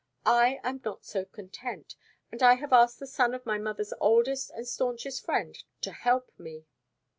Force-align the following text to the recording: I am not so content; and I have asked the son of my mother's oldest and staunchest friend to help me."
I 0.25 0.59
am 0.63 0.81
not 0.83 1.05
so 1.05 1.25
content; 1.25 1.95
and 2.31 2.41
I 2.41 2.55
have 2.55 2.73
asked 2.73 2.97
the 2.97 3.05
son 3.05 3.35
of 3.35 3.45
my 3.45 3.59
mother's 3.59 3.93
oldest 3.99 4.49
and 4.49 4.67
staunchest 4.67 5.23
friend 5.23 5.55
to 5.81 5.91
help 5.91 6.31
me." 6.39 6.65